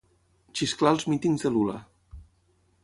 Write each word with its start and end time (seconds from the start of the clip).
Xisclar 0.61 0.93
als 0.93 1.05
mítings 1.13 1.47
de 1.47 1.53
Lula. 1.57 1.77